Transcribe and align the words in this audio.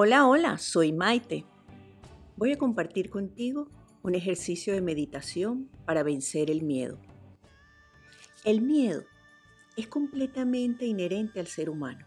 Hola, 0.00 0.28
hola, 0.28 0.58
soy 0.58 0.92
Maite. 0.92 1.44
Voy 2.36 2.52
a 2.52 2.56
compartir 2.56 3.10
contigo 3.10 3.68
un 4.04 4.14
ejercicio 4.14 4.72
de 4.72 4.80
meditación 4.80 5.68
para 5.86 6.04
vencer 6.04 6.52
el 6.52 6.62
miedo. 6.62 7.00
El 8.44 8.60
miedo 8.60 9.02
es 9.76 9.88
completamente 9.88 10.86
inherente 10.86 11.40
al 11.40 11.48
ser 11.48 11.68
humano. 11.68 12.06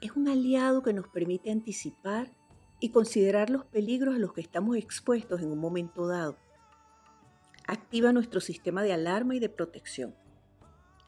Es 0.00 0.12
un 0.12 0.28
aliado 0.28 0.84
que 0.84 0.92
nos 0.92 1.08
permite 1.08 1.50
anticipar 1.50 2.30
y 2.78 2.90
considerar 2.90 3.50
los 3.50 3.64
peligros 3.64 4.14
a 4.14 4.20
los 4.20 4.32
que 4.32 4.42
estamos 4.42 4.76
expuestos 4.76 5.42
en 5.42 5.50
un 5.50 5.58
momento 5.58 6.06
dado. 6.06 6.38
Activa 7.66 8.12
nuestro 8.12 8.40
sistema 8.40 8.84
de 8.84 8.92
alarma 8.92 9.34
y 9.34 9.40
de 9.40 9.48
protección. 9.48 10.14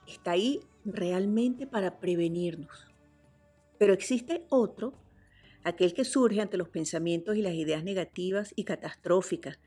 Está 0.08 0.32
ahí 0.32 0.58
realmente 0.84 1.64
para 1.64 2.00
prevenirnos. 2.00 2.88
Pero 3.78 3.92
existe 3.92 4.44
otro 4.50 5.05
aquel 5.66 5.94
que 5.94 6.04
surge 6.04 6.40
ante 6.40 6.56
los 6.56 6.68
pensamientos 6.68 7.36
y 7.36 7.42
las 7.42 7.54
ideas 7.54 7.82
negativas 7.82 8.52
y 8.54 8.62
catastróficas, 8.62 9.58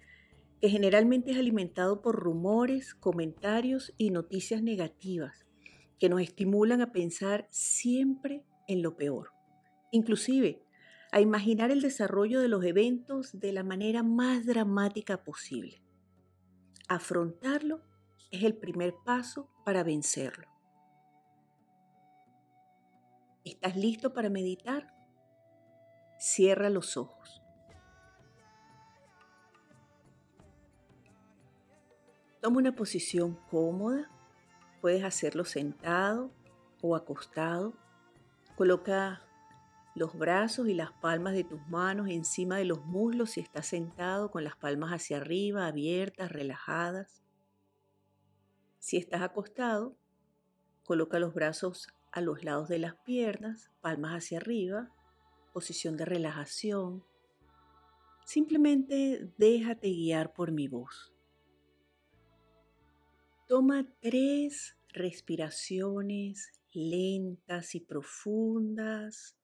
que 0.61 0.69
generalmente 0.69 1.31
es 1.31 1.37
alimentado 1.37 2.01
por 2.01 2.15
rumores, 2.15 2.95
comentarios 2.95 3.93
y 3.97 4.09
noticias 4.11 4.63
negativas, 4.63 5.45
que 5.99 6.07
nos 6.07 6.21
estimulan 6.21 6.81
a 6.81 6.93
pensar 6.93 7.49
siempre 7.49 8.45
en 8.69 8.81
lo 8.81 8.95
peor, 8.95 9.33
inclusive 9.91 10.63
a 11.11 11.19
imaginar 11.19 11.69
el 11.69 11.81
desarrollo 11.81 12.39
de 12.39 12.47
los 12.47 12.63
eventos 12.63 13.37
de 13.37 13.51
la 13.51 13.63
manera 13.63 14.01
más 14.01 14.45
dramática 14.45 15.25
posible. 15.25 15.81
Afrontarlo 16.87 17.81
es 18.31 18.43
el 18.43 18.55
primer 18.55 18.95
paso 19.03 19.49
para 19.65 19.83
vencerlo. 19.83 20.47
¿Estás 23.43 23.75
listo 23.75 24.13
para 24.13 24.29
meditar? 24.29 24.98
Cierra 26.19 26.69
los 26.69 26.97
ojos. 26.97 27.41
Toma 32.41 32.57
una 32.57 32.75
posición 32.75 33.39
cómoda. 33.49 34.11
Puedes 34.81 35.05
hacerlo 35.05 35.45
sentado 35.45 36.31
o 36.81 36.97
acostado. 36.97 37.73
Coloca 38.57 39.21
los 39.95 40.17
brazos 40.17 40.67
y 40.67 40.73
las 40.73 40.91
palmas 40.91 41.33
de 41.33 41.45
tus 41.45 41.65
manos 41.67 42.09
encima 42.09 42.57
de 42.57 42.65
los 42.65 42.85
muslos 42.85 43.31
si 43.31 43.39
estás 43.39 43.67
sentado 43.67 44.29
con 44.29 44.43
las 44.43 44.57
palmas 44.57 44.91
hacia 44.91 45.17
arriba, 45.17 45.67
abiertas, 45.67 46.33
relajadas. 46.33 47.23
Si 48.79 48.97
estás 48.97 49.21
acostado, 49.21 49.95
coloca 50.83 51.17
los 51.17 51.33
brazos 51.33 51.87
a 52.11 52.19
los 52.19 52.43
lados 52.43 52.67
de 52.67 52.79
las 52.79 52.95
piernas, 52.95 53.71
palmas 53.79 54.17
hacia 54.17 54.39
arriba, 54.39 54.89
posición 55.51 55.97
de 55.97 56.05
relajación. 56.05 57.03
Simplemente 58.25 59.31
déjate 59.37 59.89
guiar 59.89 60.33
por 60.33 60.51
mi 60.51 60.67
voz. 60.67 61.13
Toma 63.47 63.87
tres 63.99 64.77
respiraciones 64.89 66.51
lentas 66.71 67.75
y 67.75 67.79
profundas 67.79 69.35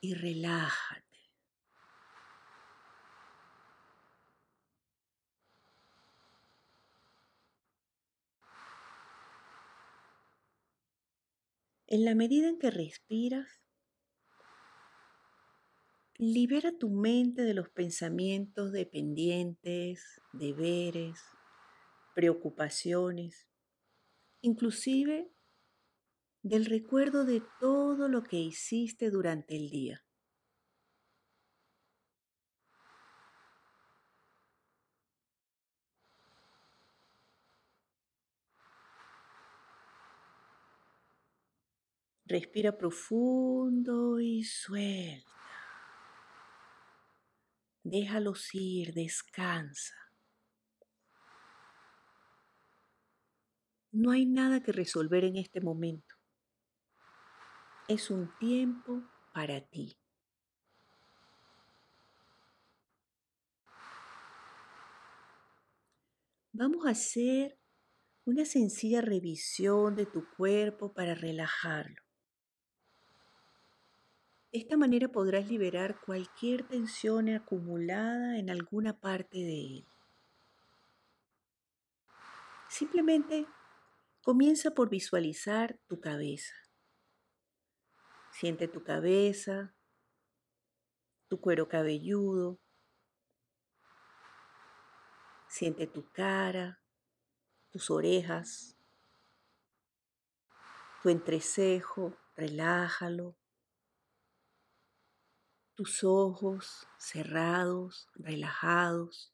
y 0.00 0.14
relájate. 0.14 1.08
En 11.90 12.04
la 12.04 12.14
medida 12.14 12.48
en 12.48 12.58
que 12.58 12.70
respiras, 12.70 13.57
Libera 16.20 16.76
tu 16.76 16.90
mente 16.90 17.42
de 17.42 17.54
los 17.54 17.68
pensamientos 17.68 18.72
dependientes, 18.72 20.20
deberes, 20.32 21.20
preocupaciones, 22.16 23.46
inclusive 24.40 25.30
del 26.42 26.64
recuerdo 26.64 27.24
de 27.24 27.40
todo 27.60 28.08
lo 28.08 28.24
que 28.24 28.36
hiciste 28.36 29.10
durante 29.10 29.54
el 29.54 29.70
día. 29.70 30.04
Respira 42.26 42.76
profundo 42.76 44.18
y 44.18 44.42
suelta. 44.42 45.37
Déjalos 47.90 48.54
ir, 48.54 48.92
descansa. 48.92 49.94
No 53.92 54.10
hay 54.10 54.26
nada 54.26 54.62
que 54.62 54.72
resolver 54.72 55.24
en 55.24 55.36
este 55.36 55.62
momento. 55.62 56.16
Es 57.88 58.10
un 58.10 58.30
tiempo 58.38 59.02
para 59.32 59.62
ti. 59.62 59.96
Vamos 66.52 66.84
a 66.84 66.90
hacer 66.90 67.58
una 68.26 68.44
sencilla 68.44 69.00
revisión 69.00 69.96
de 69.96 70.04
tu 70.04 70.28
cuerpo 70.36 70.92
para 70.92 71.14
relajarlo. 71.14 72.07
De 74.50 74.60
esta 74.60 74.78
manera 74.78 75.08
podrás 75.08 75.46
liberar 75.46 76.00
cualquier 76.00 76.66
tensión 76.66 77.28
acumulada 77.28 78.38
en 78.38 78.48
alguna 78.48 78.98
parte 78.98 79.36
de 79.36 79.60
él. 79.60 79.86
Simplemente 82.70 83.46
comienza 84.22 84.70
por 84.70 84.88
visualizar 84.88 85.78
tu 85.86 86.00
cabeza. 86.00 86.54
Siente 88.32 88.68
tu 88.68 88.82
cabeza, 88.82 89.74
tu 91.28 91.42
cuero 91.42 91.68
cabelludo. 91.68 92.58
Siente 95.46 95.86
tu 95.86 96.10
cara, 96.10 96.80
tus 97.70 97.90
orejas, 97.90 98.78
tu 101.02 101.10
entrecejo, 101.10 102.16
relájalo 102.34 103.36
tus 105.78 106.02
ojos 106.02 106.88
cerrados, 106.98 108.08
relajados. 108.16 109.32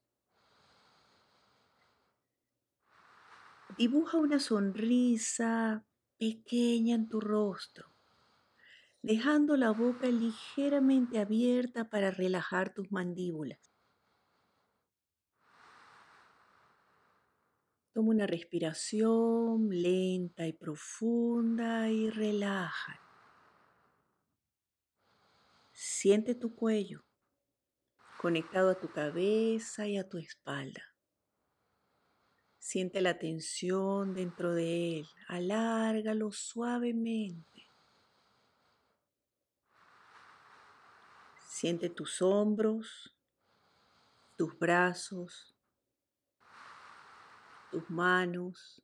Dibuja 3.78 4.18
una 4.18 4.38
sonrisa 4.38 5.86
pequeña 6.18 6.96
en 6.96 7.08
tu 7.08 7.22
rostro, 7.22 7.88
dejando 9.00 9.56
la 9.56 9.70
boca 9.70 10.06
ligeramente 10.08 11.18
abierta 11.18 11.88
para 11.88 12.10
relajar 12.10 12.74
tus 12.74 12.92
mandíbulas. 12.92 13.58
Toma 17.94 18.10
una 18.10 18.26
respiración 18.26 19.70
lenta 19.70 20.46
y 20.46 20.52
profunda 20.52 21.88
y 21.88 22.10
relaja. 22.10 23.03
Siente 25.76 26.36
tu 26.36 26.54
cuello 26.54 27.04
conectado 28.16 28.70
a 28.70 28.80
tu 28.80 28.90
cabeza 28.92 29.88
y 29.88 29.98
a 29.98 30.08
tu 30.08 30.18
espalda. 30.18 30.94
Siente 32.58 33.00
la 33.00 33.18
tensión 33.18 34.14
dentro 34.14 34.54
de 34.54 35.00
él. 35.00 35.06
Alárgalo 35.26 36.30
suavemente. 36.30 37.68
Siente 41.48 41.90
tus 41.90 42.22
hombros, 42.22 43.14
tus 44.36 44.56
brazos, 44.56 45.56
tus 47.72 47.90
manos, 47.90 48.80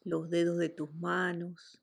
los 0.00 0.28
dedos 0.28 0.58
de 0.58 0.68
tus 0.68 0.92
manos, 0.94 1.80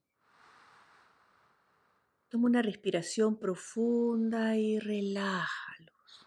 Toma 2.31 2.47
una 2.47 2.63
respiración 2.63 3.37
profunda 3.37 4.57
y 4.57 4.79
relájalos. 4.79 6.25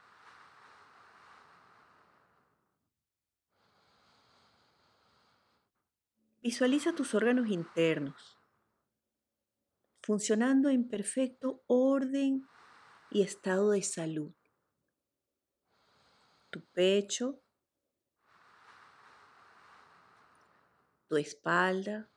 Visualiza 6.43 6.95
tus 6.95 7.15
órganos 7.15 7.49
internos 7.49 8.39
funcionando 10.05 10.69
en 10.69 10.87
perfecto 10.87 11.63
orden 11.67 12.47
y 13.11 13.23
estado 13.23 13.71
de 13.71 13.83
salud. 13.83 14.35
Tu 16.51 16.61
pecho, 16.61 17.41
tu 21.09 21.17
espalda, 21.17 22.11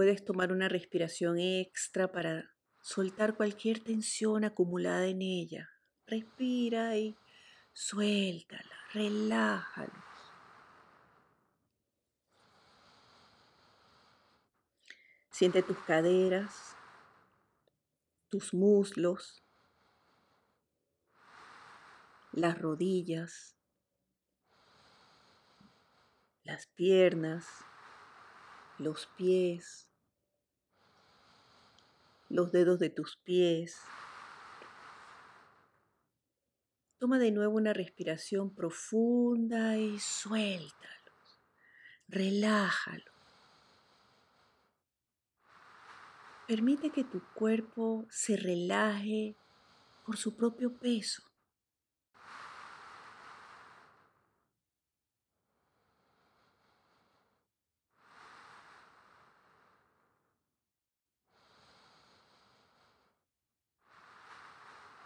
Puedes 0.00 0.24
tomar 0.24 0.50
una 0.50 0.66
respiración 0.70 1.38
extra 1.38 2.10
para 2.10 2.54
soltar 2.80 3.36
cualquier 3.36 3.80
tensión 3.80 4.44
acumulada 4.44 5.04
en 5.04 5.20
ella. 5.20 5.68
Respira 6.06 6.96
y 6.96 7.18
suéltala, 7.74 8.76
relájalo. 8.94 10.02
Siente 15.28 15.62
tus 15.62 15.76
caderas, 15.80 16.74
tus 18.30 18.54
muslos, 18.54 19.44
las 22.32 22.58
rodillas, 22.58 23.54
las 26.42 26.68
piernas, 26.68 27.46
los 28.78 29.06
pies, 29.08 29.89
los 32.30 32.52
dedos 32.52 32.78
de 32.78 32.90
tus 32.90 33.16
pies. 33.16 33.76
Toma 36.98 37.18
de 37.18 37.32
nuevo 37.32 37.56
una 37.56 37.72
respiración 37.72 38.54
profunda 38.54 39.76
y 39.76 39.98
suéltalo. 39.98 41.12
Relájalo. 42.08 43.12
Permite 46.46 46.90
que 46.90 47.04
tu 47.04 47.22
cuerpo 47.34 48.06
se 48.10 48.36
relaje 48.36 49.36
por 50.04 50.16
su 50.16 50.36
propio 50.36 50.76
peso. 50.78 51.29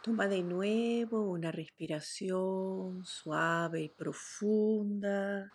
Toma 0.04 0.28
de 0.28 0.42
nuevo 0.42 1.22
una 1.22 1.50
respiración 1.50 3.06
suave 3.06 3.84
y 3.84 3.88
profunda. 3.88 5.50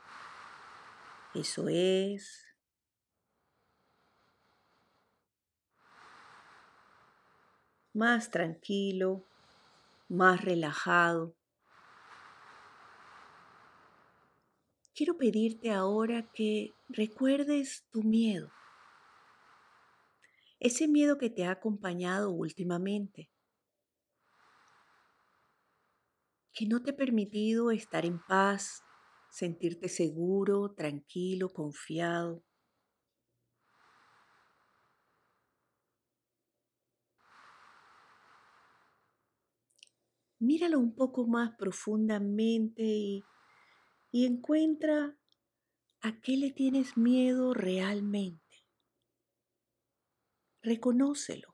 Eso 1.36 1.70
es. 1.70 2.48
Más 7.94 8.32
tranquilo, 8.32 9.24
más 10.08 10.44
relajado. 10.44 11.36
Quiero 14.96 15.16
pedirte 15.16 15.70
ahora 15.70 16.24
que 16.34 16.74
recuerdes 16.88 17.86
tu 17.92 18.02
miedo. 18.02 18.50
Ese 20.60 20.88
miedo 20.88 21.20
que 21.20 21.30
te 21.30 21.46
ha 21.46 21.52
acompañado 21.52 22.32
últimamente 22.32 23.30
que 26.54 26.66
no 26.68 26.82
te 26.84 26.92
ha 26.92 26.96
permitido 26.98 27.72
estar 27.72 28.06
en 28.06 28.20
paz, 28.28 28.84
sentirte 29.32 29.90
seguro, 29.90 30.74
tranquilo, 30.76 31.50
confiado. 31.50 32.44
Míralo 40.40 40.80
un 40.80 40.94
poco 40.96 41.28
más 41.28 41.56
profundamente 41.58 42.84
y, 42.84 43.24
y 44.12 44.26
encuentra 44.26 45.18
a 46.02 46.22
qué 46.22 46.38
le 46.38 46.52
tienes 46.52 46.98
miedo 46.98 47.54
realmente. 47.54 48.66
Reconócelo. 50.70 51.49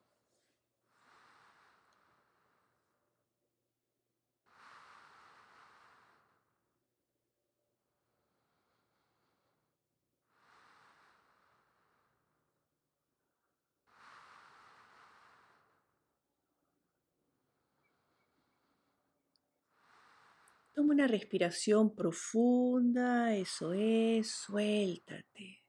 Toma 20.75 20.93
una 20.93 21.07
respiración 21.07 21.95
profunda, 21.95 23.33
eso 23.33 23.71
es, 23.71 24.29
suéltate. 24.29 25.63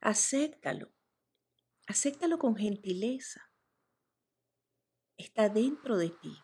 Acéptalo, 0.00 0.92
acéptalo 1.88 2.38
con 2.38 2.54
gentileza. 2.54 3.50
Está 5.16 5.48
dentro 5.48 5.96
de 5.96 6.10
ti. 6.10 6.38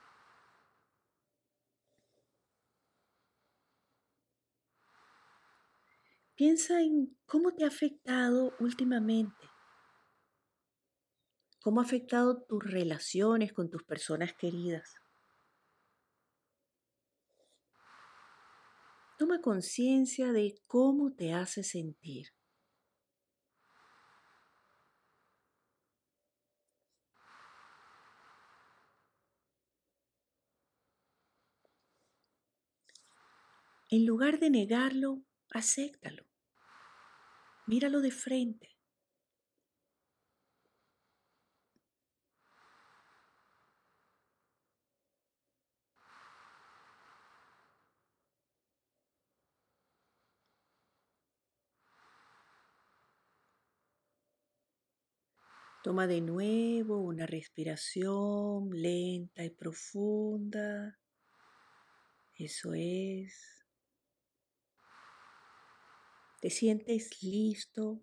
Piensa 6.35 6.81
en 6.81 7.17
cómo 7.27 7.55
te 7.55 7.62
ha 7.62 7.69
afectado 7.69 8.56
últimamente. 8.59 9.47
¿Cómo 11.61 11.81
ha 11.81 11.85
afectado 11.85 12.43
tus 12.43 12.65
relaciones 12.65 13.53
con 13.53 13.71
tus 13.71 13.85
personas 13.85 14.33
queridas? 14.35 14.97
Toma 19.19 19.41
conciencia 19.41 20.32
de 20.32 20.55
cómo 20.69 21.12
te 21.12 21.32
hace 21.32 21.65
sentir. 21.65 22.29
En 33.91 34.06
lugar 34.06 34.38
de 34.38 34.50
negarlo, 34.50 35.25
acéptalo. 35.50 36.25
Míralo 37.67 38.00
de 38.00 38.12
frente. 38.12 38.78
Toma 55.81 56.08
de 56.08 56.20
nuevo 56.20 56.99
una 56.99 57.25
respiración 57.25 58.70
lenta 58.73 59.44
y 59.44 59.51
profunda. 59.51 60.99
Eso 62.35 62.75
es. 62.75 63.65
¿Te 66.41 66.51
sientes 66.51 67.23
listo 67.23 68.03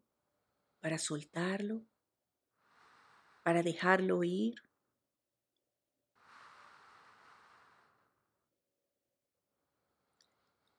para 0.79 0.98
soltarlo? 0.98 1.86
¿Para 3.44 3.62
dejarlo 3.62 4.24
ir? 4.24 4.55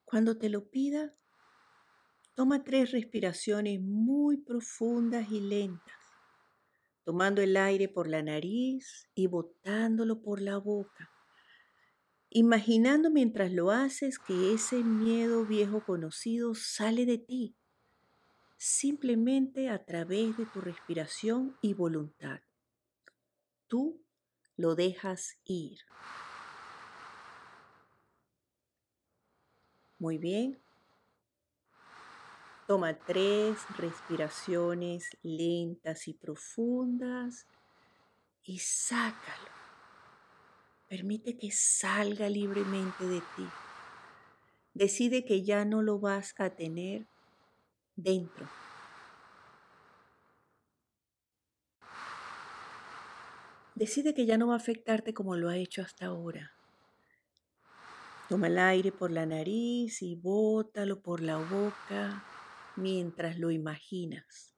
Cuando 0.07 0.39
te 0.39 0.49
lo 0.49 0.71
pida, 0.71 1.15
toma 2.35 2.65
tres 2.65 2.93
respiraciones 2.93 3.83
muy 3.83 4.39
profundas 4.39 5.31
y 5.31 5.41
lentas 5.41 6.06
tomando 7.07 7.41
el 7.41 7.57
aire 7.57 7.89
por 7.89 8.09
la 8.09 8.21
nariz 8.21 9.09
y 9.15 9.29
botándolo 9.29 10.23
por 10.23 10.41
la 10.41 10.59
boca, 10.59 11.09
imaginando 12.31 13.11
mientras 13.11 13.53
lo 13.53 13.71
haces 13.71 14.19
que 14.19 14.53
ese 14.53 14.83
miedo 14.83 15.47
viejo 15.47 15.85
conocido 15.85 16.57
sale 16.57 17.07
de 17.07 17.19
ti, 17.19 17.55
simplemente 18.57 19.69
a 19.69 19.85
través 19.85 20.37
de 20.37 20.47
tu 20.47 20.61
respiración 20.61 21.57
y 21.63 21.75
voluntad. 21.75 22.41
Tú 23.69 24.03
lo 24.57 24.75
dejas 24.75 25.39
ir. 25.45 25.79
Muy 30.01 30.19
bien, 30.19 30.61
Toma 32.67 32.95
tres 32.95 33.59
respiraciones 33.79 35.17
lentas 35.23 36.09
y 36.09 36.15
profundas 36.15 37.47
y 38.43 38.59
sácalo. 38.59 39.51
Permite 40.89 41.39
que 41.39 41.53
salga 41.53 42.29
libremente 42.29 43.07
de 43.07 43.21
ti. 43.21 43.47
Decide 44.75 45.25
que 45.25 45.45
ya 45.45 45.65
no 45.65 45.81
lo 45.81 46.01
vas 46.01 46.35
a 46.39 46.51
tener 46.51 47.07
dentro. 47.95 48.49
Decide 53.77 54.13
que 54.13 54.27
ya 54.27 54.39
no 54.39 54.49
va 54.49 54.55
a 54.55 54.57
afectarte 54.57 55.15
como 55.15 55.37
lo 55.37 55.51
ha 55.51 55.57
hecho 55.57 55.83
hasta 55.83 56.07
ahora. 56.07 56.51
Toma 58.29 58.49
el 58.49 58.59
aire 58.59 58.91
por 58.91 59.13
la 59.13 59.25
nariz 59.25 60.03
y 60.03 60.17
bótalo 60.17 61.01
por 61.01 61.21
la 61.21 61.37
boca 61.37 62.25
mientras 62.77 63.39
lo 63.39 63.51
imaginas. 63.51 64.56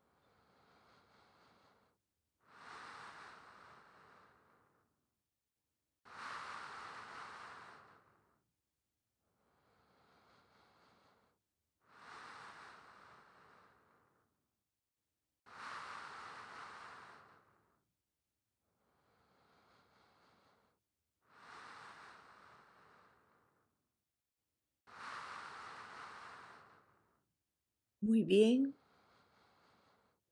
Muy 28.08 28.24
bien. 28.24 28.74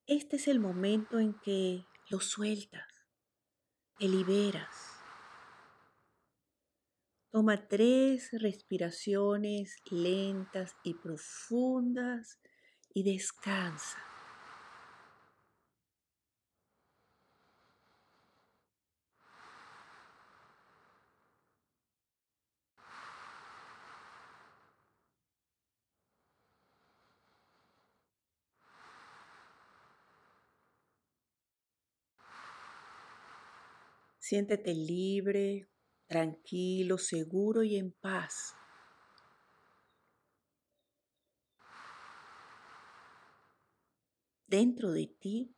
Este 0.07 0.37
es 0.37 0.49
el 0.49 0.61
momento 0.61 1.21
en 1.21 1.35
que 1.41 1.85
lo 2.09 2.21
sueltas, 2.21 2.89
te 3.99 4.09
liberas. 4.09 4.75
Toma 7.31 7.69
tres 7.69 8.31
respiraciones 8.33 9.77
lentas 9.91 10.75
y 10.85 10.95
profundas 10.95 12.41
y 12.95 13.03
descansa. 13.03 13.99
Siéntete 34.29 34.75
libre, 34.75 35.69
tranquilo, 36.09 36.99
seguro 36.99 37.63
y 37.63 37.77
en 37.77 37.93
paz. 37.93 38.57
Dentro 44.49 44.91
de 44.91 45.07
ti 45.21 45.55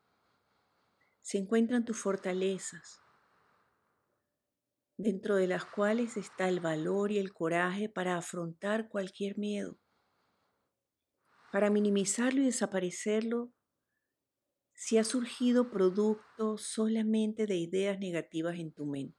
se 1.22 1.38
encuentran 1.38 1.86
tus 1.86 1.96
fortalezas, 1.96 3.00
dentro 4.98 5.36
de 5.36 5.46
las 5.46 5.64
cuales 5.64 6.18
está 6.18 6.50
el 6.50 6.60
valor 6.60 7.10
y 7.10 7.16
el 7.16 7.32
coraje 7.32 7.88
para 7.88 8.18
afrontar 8.18 8.90
cualquier 8.90 9.38
miedo, 9.38 9.78
para 11.52 11.70
minimizarlo 11.70 12.42
y 12.42 12.44
desaparecerlo 12.44 13.50
si 14.88 14.96
ha 14.96 15.04
surgido 15.04 15.70
producto 15.70 16.56
solamente 16.56 17.46
de 17.46 17.56
ideas 17.56 17.98
negativas 17.98 18.58
en 18.58 18.72
tu 18.72 18.86
mente. 18.86 19.18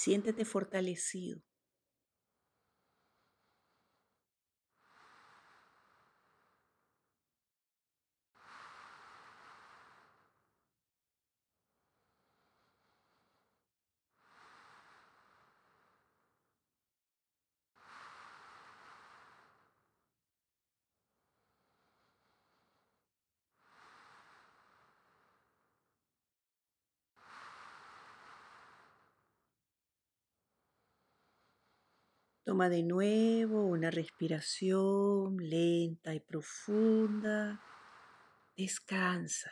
Siéntete 0.00 0.44
fortalecido. 0.44 1.42
Toma 32.48 32.70
de 32.70 32.82
nuevo 32.82 33.66
una 33.66 33.90
respiración 33.90 35.36
lenta 35.36 36.14
y 36.14 36.20
profunda. 36.20 37.60
Descansa. 38.56 39.50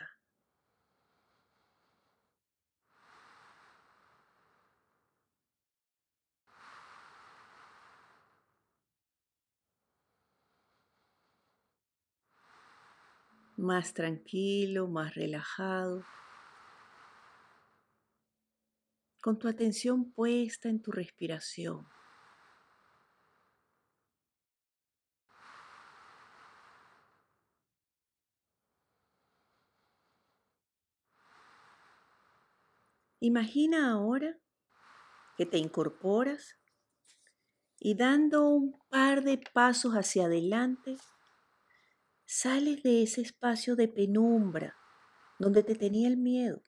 Más 13.57 13.93
tranquilo, 13.93 14.87
más 14.87 15.13
relajado. 15.13 16.03
Con 19.21 19.37
tu 19.37 19.47
atención 19.47 20.11
puesta 20.13 20.67
en 20.67 20.81
tu 20.81 20.91
respiración. 20.91 21.96
Imagina 33.19 33.91
ahora 33.91 34.37
que 35.37 35.47
te 35.47 35.57
incorporas 35.57 36.55
y 37.79 37.95
dando 37.95 38.47
un 38.47 38.79
par 38.89 39.23
de 39.23 39.39
pasos 39.53 39.93
hacia 39.93 40.25
adelante, 40.25 40.97
sales 42.25 42.83
de 42.83 43.01
ese 43.01 43.21
espacio 43.21 43.75
de 43.75 43.87
penumbra 43.87 44.75
donde 45.39 45.63
te 45.63 45.73
tenía 45.73 46.07
el 46.07 46.17
miedo. 46.17 46.61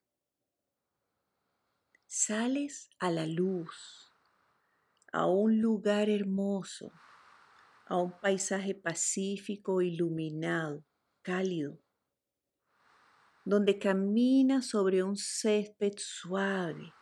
Sales 2.08 2.89
a 2.98 3.12
la 3.12 3.27
luz, 3.27 4.12
a 5.12 5.27
un 5.27 5.62
lugar 5.62 6.10
hermoso, 6.10 6.91
a 7.86 7.98
un 7.98 8.20
paisaje 8.20 8.74
pacífico, 8.74 9.82
iluminado, 9.82 10.84
cálido 11.22 11.79
donde 13.50 13.79
caminas 13.79 14.68
sobre 14.68 15.01
un 15.01 15.18
césped 15.18 15.94
suave, 15.98 16.94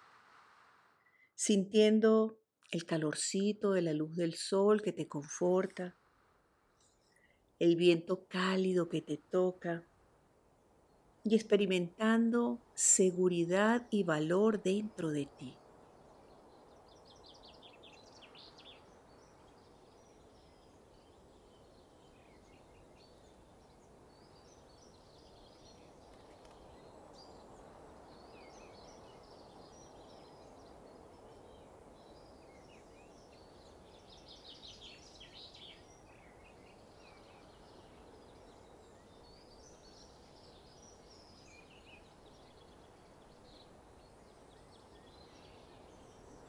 sintiendo 1.36 2.39
el 2.72 2.86
calorcito 2.86 3.74
de 3.74 3.82
la 3.82 3.92
luz 3.92 4.16
del 4.16 4.34
sol 4.34 4.82
que 4.82 4.94
te 4.94 5.10
conforta, 5.10 5.98
el 7.60 7.75
viento 7.75 8.27
cálido 8.30 8.88
que 8.88 9.01
te 9.01 9.18
toca 9.18 9.86
y 11.25 11.36
experimentando 11.36 12.62
seguridad 12.74 13.86
y 13.92 14.04
valor 14.04 14.63
dentro 14.63 15.10
de 15.10 15.25
ti. 15.25 15.54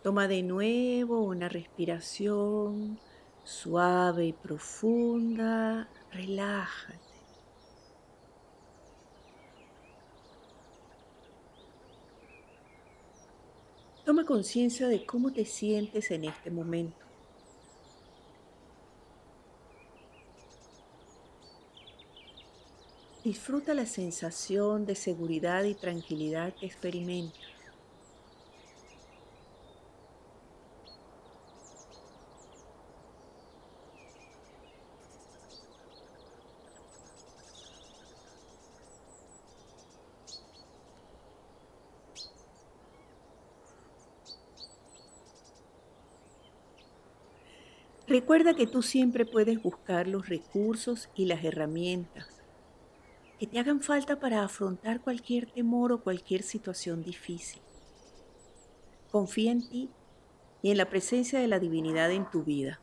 Toma 0.08 0.26
de 0.26 0.42
nuevo 0.42 1.20
una 1.20 1.50
respiración 1.50 2.98
suave 3.44 4.24
y 4.24 4.32
profunda. 4.32 5.86
Relájate. 6.10 6.98
Toma 14.06 14.24
conciencia 14.24 14.88
de 14.88 15.04
cómo 15.04 15.30
te 15.30 15.44
sientes 15.44 16.10
en 16.10 16.24
este 16.24 16.50
momento. 16.50 17.04
Disfruta 23.22 23.74
la 23.74 23.84
sensación 23.84 24.86
de 24.86 24.94
seguridad 24.94 25.64
y 25.64 25.74
tranquilidad 25.74 26.54
que 26.54 26.64
experimentas. 26.64 27.47
Recuerda 48.08 48.54
que 48.54 48.66
tú 48.66 48.80
siempre 48.80 49.26
puedes 49.26 49.62
buscar 49.62 50.08
los 50.08 50.30
recursos 50.30 51.10
y 51.14 51.26
las 51.26 51.44
herramientas 51.44 52.26
que 53.38 53.46
te 53.46 53.58
hagan 53.58 53.82
falta 53.82 54.18
para 54.18 54.42
afrontar 54.42 55.02
cualquier 55.02 55.50
temor 55.52 55.92
o 55.92 56.02
cualquier 56.02 56.42
situación 56.42 57.02
difícil. 57.02 57.60
Confía 59.10 59.52
en 59.52 59.68
ti 59.68 59.90
y 60.62 60.70
en 60.70 60.78
la 60.78 60.88
presencia 60.88 61.38
de 61.38 61.48
la 61.48 61.58
divinidad 61.58 62.10
en 62.10 62.28
tu 62.30 62.44
vida. 62.44 62.80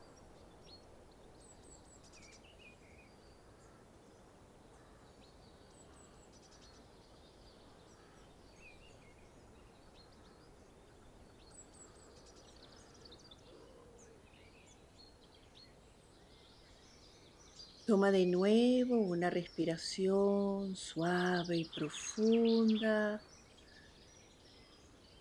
Toma 17.85 18.09
de 18.09 18.25
nuevo 18.25 18.97
una 18.97 19.29
respiración 19.29 20.75
suave 20.75 21.57
y 21.57 21.65
profunda. 21.65 23.21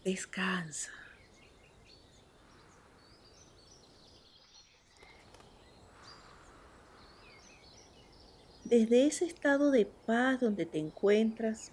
Descansa. 0.02 0.90
Desde 8.64 9.08
ese 9.08 9.26
estado 9.26 9.70
de 9.70 9.84
paz 9.84 10.40
donde 10.40 10.64
te 10.64 10.78
encuentras, 10.78 11.70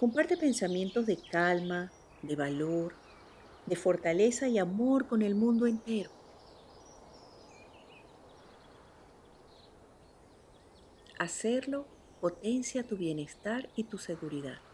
comparte 0.00 0.36
pensamientos 0.36 1.06
de 1.06 1.18
calma, 1.18 1.92
de 2.22 2.34
valor, 2.34 2.94
de 3.66 3.76
fortaleza 3.76 4.48
y 4.48 4.58
amor 4.58 5.06
con 5.06 5.22
el 5.22 5.36
mundo 5.36 5.68
entero. 5.68 6.17
Hacerlo 11.18 11.88
potencia 12.20 12.86
tu 12.86 12.96
bienestar 12.96 13.70
y 13.74 13.84
tu 13.84 13.98
seguridad. 13.98 14.67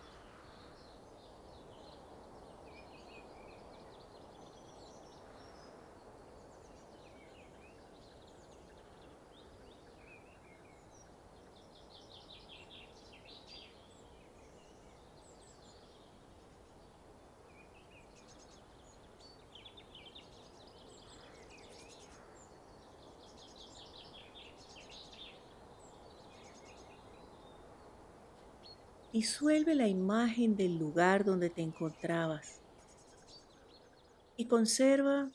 Disuelve 29.14 29.76
la 29.76 29.86
imagen 29.86 30.56
del 30.56 30.76
lugar 30.76 31.24
donde 31.24 31.48
te 31.48 31.62
encontrabas 31.62 32.60
y 34.36 34.48
conserva 34.48 35.30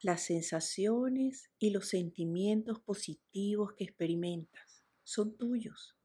las 0.00 0.22
sensaciones 0.22 1.50
y 1.58 1.70
los 1.70 1.88
sentimientos 1.88 2.78
positivos 2.78 3.72
que 3.72 3.82
experimentas. 3.82 4.84
Son 5.02 5.36
tuyos. 5.36 5.96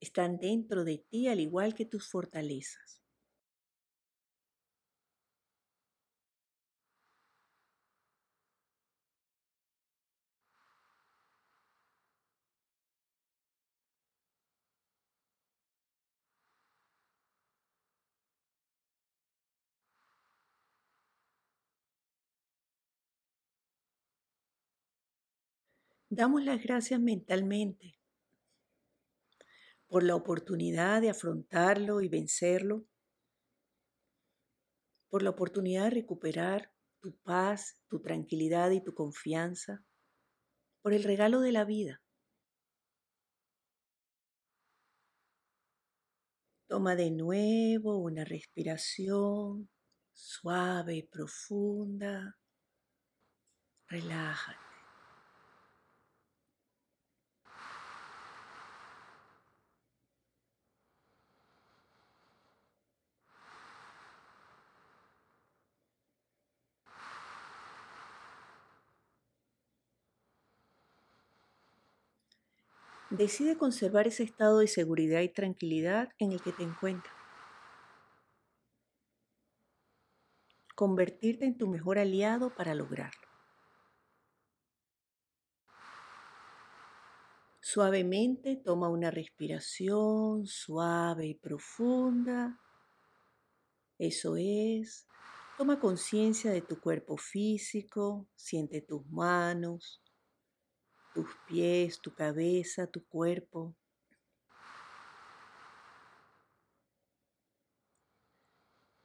Están 0.00 0.38
dentro 0.38 0.82
de 0.82 0.98
ti 1.08 1.28
al 1.28 1.38
igual 1.38 1.76
que 1.76 1.86
tus 1.86 2.08
fortalezas. 2.08 3.05
Damos 26.08 26.44
las 26.44 26.62
gracias 26.62 27.00
mentalmente 27.00 27.98
por 29.88 30.04
la 30.04 30.14
oportunidad 30.14 31.00
de 31.00 31.10
afrontarlo 31.10 32.00
y 32.00 32.08
vencerlo, 32.08 32.86
por 35.08 35.22
la 35.22 35.30
oportunidad 35.30 35.84
de 35.84 35.90
recuperar 35.90 36.72
tu 37.00 37.16
paz, 37.22 37.80
tu 37.88 38.00
tranquilidad 38.00 38.70
y 38.70 38.82
tu 38.82 38.94
confianza, 38.94 39.84
por 40.82 40.92
el 40.92 41.02
regalo 41.02 41.40
de 41.40 41.52
la 41.52 41.64
vida. 41.64 42.00
Toma 46.68 46.94
de 46.94 47.10
nuevo 47.10 47.98
una 47.98 48.24
respiración 48.24 49.68
suave 50.12 50.96
y 50.96 51.02
profunda. 51.02 52.38
Relájate. 53.88 54.65
Decide 73.16 73.56
conservar 73.56 74.06
ese 74.06 74.24
estado 74.24 74.58
de 74.58 74.68
seguridad 74.68 75.22
y 75.22 75.30
tranquilidad 75.30 76.10
en 76.18 76.32
el 76.32 76.42
que 76.42 76.52
te 76.52 76.64
encuentras. 76.64 77.14
Convertirte 80.74 81.46
en 81.46 81.56
tu 81.56 81.66
mejor 81.66 81.98
aliado 81.98 82.54
para 82.54 82.74
lograrlo. 82.74 83.26
Suavemente 87.62 88.56
toma 88.56 88.90
una 88.90 89.10
respiración 89.10 90.46
suave 90.46 91.26
y 91.28 91.34
profunda. 91.34 92.60
Eso 93.98 94.36
es. 94.36 95.06
Toma 95.56 95.80
conciencia 95.80 96.50
de 96.50 96.60
tu 96.60 96.78
cuerpo 96.78 97.16
físico, 97.16 98.28
siente 98.36 98.82
tus 98.82 99.06
manos, 99.06 100.02
tus 101.16 101.34
pies, 101.46 101.98
tu 102.02 102.12
cabeza, 102.12 102.86
tu 102.86 103.02
cuerpo. 103.06 103.74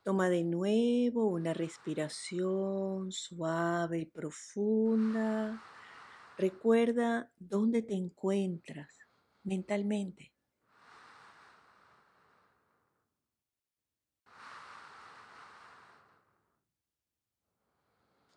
Toma 0.03 0.27
de 0.27 0.43
nuevo 0.43 1.27
una 1.27 1.53
respiración 1.53 3.13
suave 3.13 3.99
y 3.99 4.05
profunda. 4.07 5.63
Recuerda 6.37 7.31
dónde 7.39 7.81
te 7.81 7.93
encuentras 7.93 8.93
mentalmente. 9.43 10.33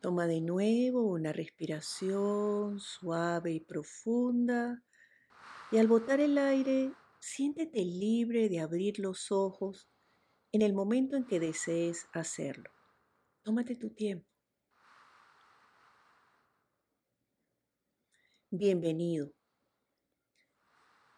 Toma 0.04 0.26
de 0.26 0.42
nuevo 0.42 1.00
una 1.00 1.32
respiración 1.32 2.78
suave 2.78 3.52
y 3.52 3.60
profunda 3.60 4.84
y 5.72 5.78
al 5.78 5.88
botar 5.88 6.20
el 6.20 6.36
aire, 6.36 6.92
siéntete 7.20 7.82
libre 7.86 8.50
de 8.50 8.60
abrir 8.60 8.98
los 8.98 9.32
ojos 9.32 9.88
en 10.52 10.60
el 10.60 10.74
momento 10.74 11.16
en 11.16 11.24
que 11.24 11.40
desees 11.40 12.06
hacerlo. 12.12 12.70
Tómate 13.44 13.76
tu 13.76 13.94
tiempo. 13.94 14.28
Bienvenido. 18.50 19.32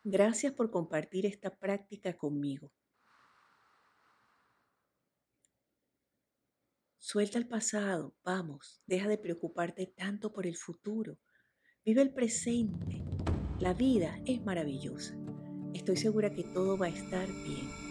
Gracias 0.04 0.52
por 0.52 0.70
compartir 0.70 1.26
esta 1.26 1.50
práctica 1.50 2.16
conmigo. 2.16 2.70
Suelta 7.08 7.38
el 7.38 7.46
pasado, 7.46 8.16
vamos, 8.24 8.82
deja 8.84 9.06
de 9.06 9.16
preocuparte 9.16 9.86
tanto 9.86 10.32
por 10.32 10.44
el 10.44 10.56
futuro. 10.56 11.20
Vive 11.84 12.02
el 12.02 12.12
presente. 12.12 13.04
La 13.60 13.74
vida 13.74 14.20
es 14.26 14.44
maravillosa. 14.44 15.16
Estoy 15.72 15.98
segura 15.98 16.32
que 16.32 16.42
todo 16.42 16.76
va 16.76 16.86
a 16.86 16.88
estar 16.88 17.28
bien. 17.28 17.85